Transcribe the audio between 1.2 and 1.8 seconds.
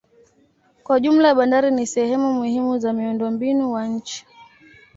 bandari